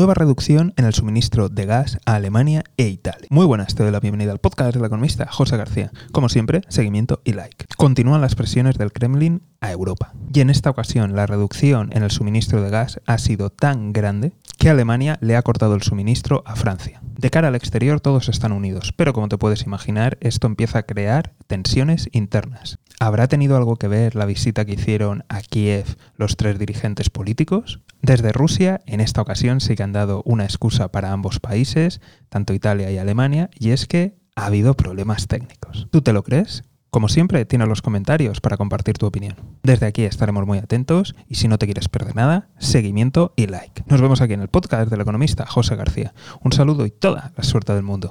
nueva 0.00 0.14
reducción 0.14 0.72
en 0.78 0.86
el 0.86 0.94
suministro 0.94 1.50
de 1.50 1.66
gas 1.66 1.98
a 2.06 2.14
Alemania 2.14 2.64
e 2.78 2.88
Italia. 2.88 3.26
Muy 3.28 3.44
buenas, 3.44 3.74
te 3.74 3.82
doy 3.82 3.92
la 3.92 4.00
bienvenida 4.00 4.32
al 4.32 4.38
podcast 4.38 4.72
del 4.72 4.82
economista 4.82 5.26
José 5.30 5.58
García. 5.58 5.92
Como 6.10 6.30
siempre, 6.30 6.62
seguimiento 6.68 7.20
y 7.22 7.34
like. 7.34 7.66
Continúan 7.76 8.22
las 8.22 8.34
presiones 8.34 8.78
del 8.78 8.94
Kremlin 8.94 9.42
a 9.60 9.70
Europa. 9.72 10.14
Y 10.32 10.40
en 10.40 10.48
esta 10.48 10.70
ocasión 10.70 11.14
la 11.14 11.26
reducción 11.26 11.90
en 11.92 12.02
el 12.02 12.10
suministro 12.10 12.62
de 12.62 12.70
gas 12.70 13.02
ha 13.04 13.18
sido 13.18 13.50
tan 13.50 13.92
grande 13.92 14.32
que 14.56 14.70
Alemania 14.70 15.18
le 15.20 15.36
ha 15.36 15.42
cortado 15.42 15.74
el 15.74 15.82
suministro 15.82 16.42
a 16.46 16.56
Francia. 16.56 17.02
De 17.18 17.28
cara 17.28 17.48
al 17.48 17.54
exterior 17.54 18.00
todos 18.00 18.30
están 18.30 18.52
unidos, 18.52 18.94
pero 18.96 19.12
como 19.12 19.28
te 19.28 19.36
puedes 19.36 19.64
imaginar, 19.64 20.16
esto 20.22 20.46
empieza 20.46 20.78
a 20.78 20.84
crear 20.84 21.34
tensiones 21.46 22.08
internas. 22.12 22.78
¿Habrá 23.00 23.28
tenido 23.28 23.58
algo 23.58 23.76
que 23.76 23.88
ver 23.88 24.14
la 24.14 24.24
visita 24.24 24.64
que 24.64 24.74
hicieron 24.74 25.24
a 25.28 25.42
Kiev 25.42 25.98
los 26.16 26.38
tres 26.38 26.58
dirigentes 26.58 27.10
políticos? 27.10 27.80
Desde 28.02 28.32
Rusia, 28.32 28.80
en 28.86 29.00
esta 29.00 29.20
ocasión 29.20 29.60
sí 29.60 29.76
que 29.76 29.82
han 29.82 29.92
dado 29.92 30.22
una 30.24 30.44
excusa 30.44 30.90
para 30.90 31.12
ambos 31.12 31.38
países, 31.38 32.00
tanto 32.28 32.54
Italia 32.54 32.90
y 32.90 32.98
Alemania, 32.98 33.50
y 33.58 33.70
es 33.70 33.86
que 33.86 34.16
ha 34.36 34.46
habido 34.46 34.74
problemas 34.74 35.26
técnicos. 35.26 35.88
¿Tú 35.90 36.00
te 36.00 36.12
lo 36.12 36.22
crees? 36.22 36.64
Como 36.90 37.08
siempre, 37.08 37.44
tienes 37.44 37.68
los 37.68 37.82
comentarios 37.82 38.40
para 38.40 38.56
compartir 38.56 38.98
tu 38.98 39.06
opinión. 39.06 39.36
Desde 39.62 39.86
aquí 39.86 40.02
estaremos 40.02 40.44
muy 40.44 40.58
atentos 40.58 41.14
y 41.28 41.36
si 41.36 41.46
no 41.46 41.56
te 41.56 41.66
quieres 41.66 41.88
perder 41.88 42.16
nada, 42.16 42.48
seguimiento 42.58 43.32
y 43.36 43.46
like. 43.46 43.84
Nos 43.86 44.00
vemos 44.00 44.20
aquí 44.20 44.32
en 44.32 44.40
el 44.40 44.48
podcast 44.48 44.90
del 44.90 45.00
economista 45.00 45.46
José 45.46 45.76
García. 45.76 46.14
Un 46.42 46.52
saludo 46.52 46.86
y 46.86 46.90
toda 46.90 47.32
la 47.36 47.44
suerte 47.44 47.74
del 47.74 47.84
mundo. 47.84 48.10